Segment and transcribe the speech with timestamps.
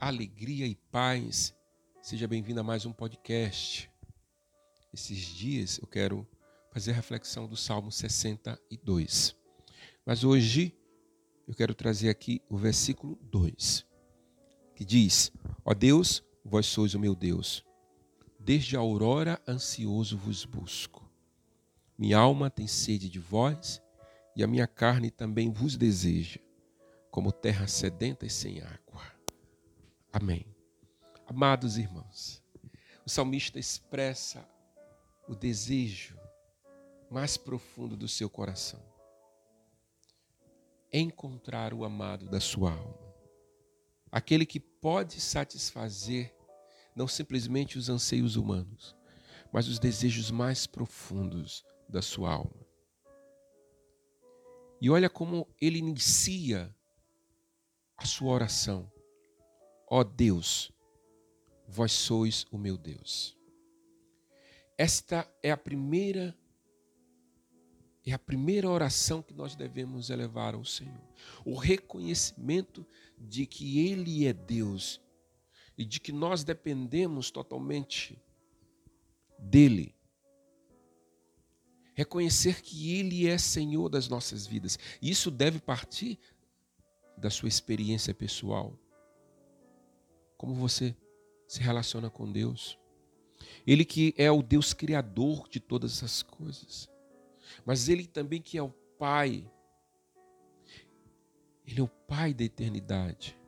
[0.00, 1.54] alegria e paz.
[2.00, 3.90] Seja bem-vindo a mais um podcast.
[4.94, 6.26] Esses dias eu quero
[6.72, 9.36] fazer a reflexão do Salmo 62.
[10.06, 10.74] Mas hoje
[11.46, 13.86] eu quero trazer aqui o versículo 2,
[14.74, 15.30] que diz:
[15.66, 17.62] Ó Deus, vós sois o meu Deus.
[18.38, 21.06] Desde a aurora ansioso vos busco.
[21.98, 23.82] Minha alma tem sede de vós,
[24.34, 26.40] e a minha carne também vos deseja,
[27.10, 29.19] como terra sedenta e sem água.
[30.12, 30.44] Amém.
[31.24, 32.42] Amados irmãos,
[33.06, 34.44] o salmista expressa
[35.28, 36.18] o desejo
[37.08, 38.82] mais profundo do seu coração.
[40.92, 43.14] Encontrar o amado da sua alma.
[44.10, 46.34] Aquele que pode satisfazer
[46.96, 48.96] não simplesmente os anseios humanos,
[49.52, 52.66] mas os desejos mais profundos da sua alma.
[54.80, 56.74] E olha como ele inicia
[57.96, 58.90] a sua oração
[59.92, 60.70] Ó Deus,
[61.66, 63.36] vós sois o meu Deus.
[64.78, 66.36] Esta é a primeira
[68.06, 71.02] é a primeira oração que nós devemos elevar ao Senhor.
[71.44, 72.86] O reconhecimento
[73.18, 75.00] de que ele é Deus
[75.76, 78.18] e de que nós dependemos totalmente
[79.38, 79.94] dele.
[81.94, 84.78] Reconhecer que ele é Senhor das nossas vidas.
[85.02, 86.18] Isso deve partir
[87.18, 88.76] da sua experiência pessoal
[90.40, 90.96] como você
[91.46, 92.78] se relaciona com Deus.
[93.66, 96.88] Ele que é o Deus criador de todas as coisas.
[97.62, 99.46] Mas ele também que é o Pai.
[101.66, 103.38] Ele é o Pai da eternidade.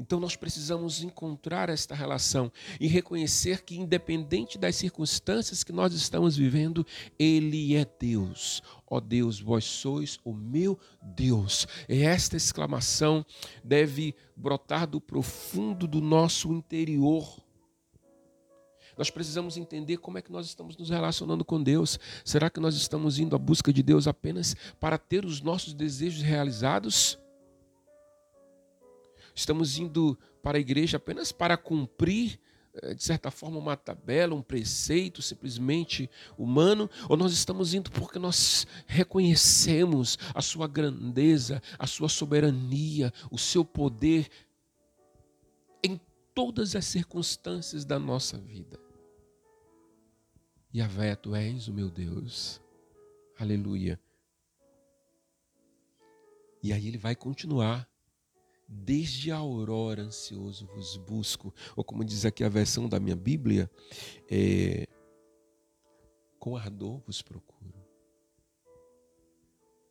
[0.00, 6.38] Então nós precisamos encontrar esta relação e reconhecer que, independente das circunstâncias que nós estamos
[6.38, 6.86] vivendo,
[7.18, 8.62] Ele é Deus.
[8.86, 11.68] Ó oh Deus, vós sois o meu Deus.
[11.86, 13.26] E esta exclamação
[13.62, 17.36] deve brotar do profundo do nosso interior.
[18.96, 21.98] Nós precisamos entender como é que nós estamos nos relacionando com Deus.
[22.24, 26.22] Será que nós estamos indo à busca de Deus apenas para ter os nossos desejos
[26.22, 27.18] realizados?
[29.34, 32.38] Estamos indo para a igreja apenas para cumprir,
[32.74, 38.18] eh, de certa forma, uma tabela, um preceito simplesmente humano, ou nós estamos indo porque
[38.18, 44.28] nós reconhecemos a sua grandeza, a sua soberania, o seu poder
[45.82, 46.00] em
[46.34, 48.78] todas as circunstâncias da nossa vida.
[50.72, 52.60] A tu és o meu Deus.
[53.36, 53.98] Aleluia.
[56.62, 57.89] E aí ele vai continuar.
[58.72, 63.68] Desde a aurora ansioso vos busco, ou como diz aqui a versão da minha Bíblia,
[64.30, 64.86] é,
[66.38, 67.84] com ardor vos procuro.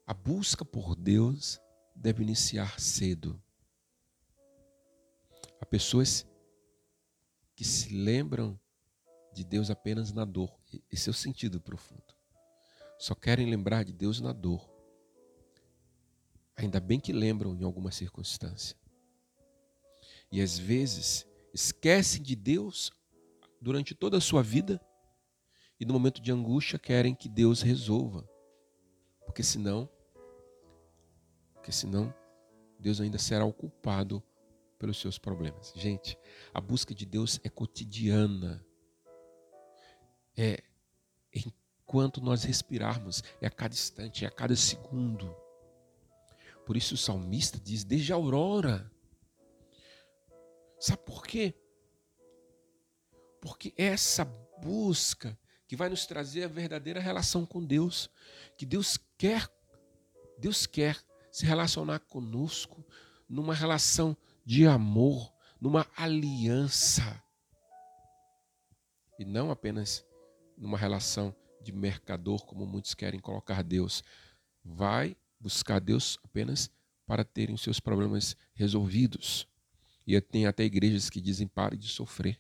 [0.07, 1.59] A busca por Deus
[1.94, 3.41] deve iniciar cedo.
[5.59, 6.25] Há pessoas
[7.53, 8.57] que se lembram
[9.34, 10.57] de Deus apenas na dor.
[10.90, 12.16] Esse é o sentido profundo.
[12.97, 14.78] Só querem lembrar de Deus na dor.
[16.59, 18.75] Ainda bem que lembram em alguma circunstância.
[20.30, 22.92] E às vezes esquecem de Deus
[23.62, 24.80] durante toda a sua vida
[25.80, 28.30] e no momento de angústia querem que Deus resolva.
[29.25, 29.90] Porque senão,
[31.53, 32.14] porque senão
[32.78, 34.22] Deus ainda será o culpado
[34.78, 35.72] pelos seus problemas.
[35.78, 36.18] Gente,
[36.53, 38.66] a busca de Deus é cotidiana.
[40.38, 40.62] É
[41.34, 45.34] enquanto nós respirarmos, é a cada instante, é a cada segundo.
[46.69, 48.91] Por isso o salmista diz: desde a aurora.
[50.80, 51.56] Sabe por quê?
[53.41, 54.24] Porque essa
[54.62, 55.35] busca
[55.68, 58.08] que vai nos trazer a verdadeira relação com Deus,
[58.56, 59.50] que Deus quer,
[60.38, 62.85] Deus quer se relacionar conosco
[63.28, 64.16] numa relação
[64.46, 67.24] de amor, numa aliança.
[69.18, 70.06] E não apenas
[70.56, 74.03] numa relação de mercador, como muitos querem colocar Deus.
[74.63, 76.70] Vai buscar Deus apenas
[77.06, 79.48] para terem os seus problemas resolvidos.
[80.06, 82.40] E tem até igrejas que dizem pare de sofrer.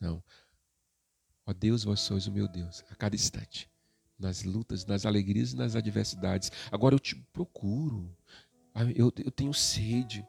[0.00, 0.22] Não.
[1.46, 3.70] Ó Deus, vós sois o meu Deus, a cada instante.
[4.18, 6.50] Nas lutas, nas alegrias e nas adversidades.
[6.70, 8.16] Agora eu te procuro.
[8.74, 10.26] Ah, eu, eu tenho sede.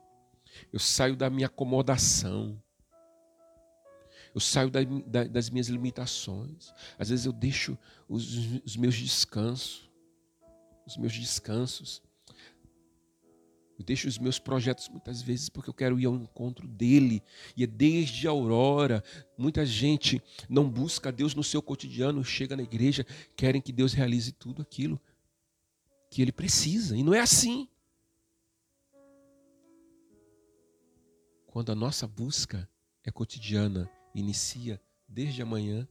[0.71, 2.61] Eu saio da minha acomodação.
[4.33, 6.71] Eu saio da, da, das minhas limitações.
[6.97, 7.77] Às vezes eu deixo
[8.07, 9.88] os, os meus descansos
[10.91, 12.01] os meus descansos.
[13.77, 17.23] Eu deixo os meus projetos muitas vezes porque eu quero ir ao encontro dele.
[17.55, 19.03] E é desde a aurora.
[19.37, 23.05] Muita gente não busca Deus no seu cotidiano, chega na igreja,
[23.35, 24.99] querem que Deus realize tudo aquilo
[26.09, 26.97] que ele precisa.
[26.97, 27.69] E não é assim.
[31.49, 32.69] quando a nossa busca
[33.03, 35.87] é cotidiana, inicia desde amanhã,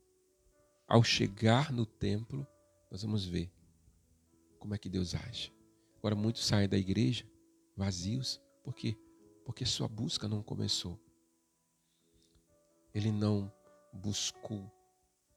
[0.86, 2.46] ao chegar no templo,
[2.90, 3.50] nós vamos ver
[4.58, 5.52] como é que Deus age.
[5.98, 7.24] Agora muitos saem da igreja
[7.76, 8.96] vazios, por quê?
[9.44, 10.98] Porque sua busca não começou.
[12.92, 13.50] Ele não
[13.92, 14.70] buscou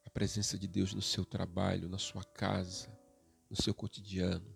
[0.03, 2.89] a presença de Deus no seu trabalho, na sua casa,
[3.49, 4.55] no seu cotidiano.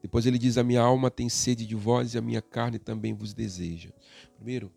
[0.00, 3.14] Depois ele diz: A minha alma tem sede de vós e a minha carne também
[3.14, 3.92] vos deseja.
[4.34, 4.72] Primeiro,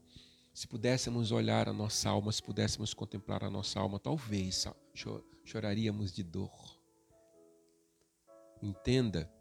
[0.53, 4.67] se pudéssemos olhar a nossa alma, se pudéssemos contemplar a nossa alma, talvez
[5.43, 6.74] choraríamos de dor.
[8.65, 9.31] Entenda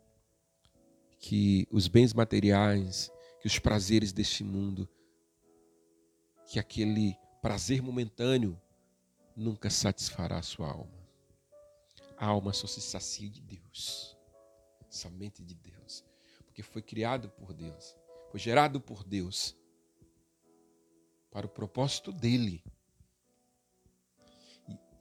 [1.19, 3.11] que os bens materiais,
[3.41, 4.87] que os prazeres deste mundo,
[6.47, 8.61] que aquele prazer momentâneo
[9.35, 11.09] nunca satisfará a sua alma.
[12.19, 14.15] A alma só se sacia de Deus,
[14.91, 16.05] somente de Deus,
[16.45, 17.97] porque foi criado por Deus,
[18.31, 19.57] foi gerado por Deus
[21.31, 22.63] para o propósito dele.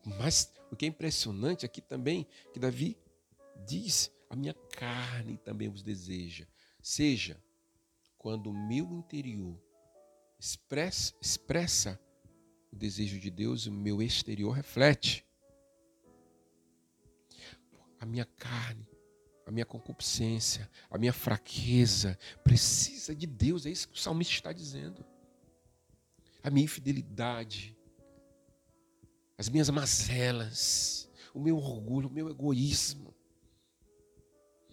[0.05, 3.02] Mas o que é impressionante aqui também, que Davi
[3.65, 6.47] diz: a minha carne também vos deseja.
[6.81, 7.41] Seja,
[8.17, 9.61] quando o meu interior
[10.39, 11.99] expressa, expressa
[12.71, 15.25] o desejo de Deus, o meu exterior reflete.
[17.99, 18.85] A minha carne,
[19.45, 24.51] a minha concupiscência, a minha fraqueza precisa de Deus, é isso que o salmista está
[24.51, 25.05] dizendo
[26.43, 27.75] a minha infidelidade,
[29.37, 33.15] as minhas mazelas, o meu orgulho, o meu egoísmo,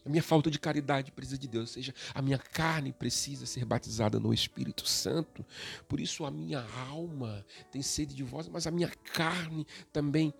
[0.05, 3.65] a minha falta de caridade precisa de Deus, ou seja, a minha carne precisa ser
[3.65, 5.45] batizada no Espírito Santo.
[5.89, 10.33] Por isso a minha alma tem sede de vós, mas a minha carne também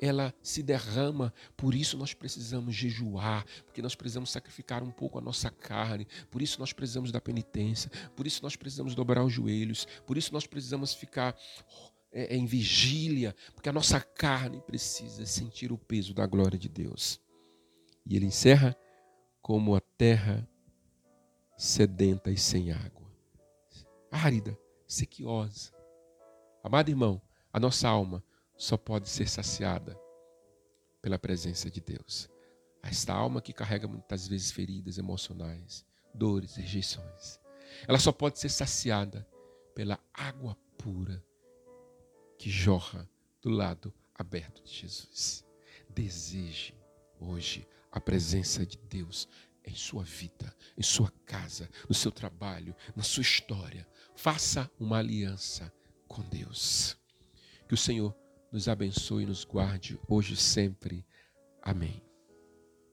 [0.00, 1.32] ela se derrama.
[1.56, 6.06] Por isso nós precisamos jejuar, porque nós precisamos sacrificar um pouco a nossa carne.
[6.30, 7.90] Por isso nós precisamos da penitência.
[8.16, 9.86] Por isso nós precisamos dobrar os joelhos.
[10.06, 11.36] Por isso nós precisamos ficar
[12.12, 16.68] é, é, em vigília, porque a nossa carne precisa sentir o peso da glória de
[16.68, 17.20] Deus.
[18.06, 18.76] E ele encerra
[19.50, 20.48] como a terra
[21.56, 23.12] sedenta e sem água,
[24.08, 24.56] árida,
[24.86, 25.72] sequiosa.
[26.62, 27.20] Amado irmão,
[27.52, 28.22] a nossa alma
[28.56, 29.98] só pode ser saciada
[31.02, 32.30] pela presença de Deus.
[32.80, 37.40] Esta alma que carrega muitas vezes feridas emocionais, dores, rejeições,
[37.88, 39.26] ela só pode ser saciada
[39.74, 41.20] pela água pura
[42.38, 43.10] que jorra
[43.42, 45.44] do lado aberto de Jesus.
[45.88, 46.72] Deseje
[47.18, 49.28] hoje a presença de Deus
[49.64, 53.86] em sua vida, em sua casa, no seu trabalho, na sua história.
[54.14, 55.72] Faça uma aliança
[56.08, 56.96] com Deus.
[57.68, 58.16] Que o Senhor
[58.50, 61.06] nos abençoe e nos guarde hoje e sempre.
[61.62, 62.02] Amém.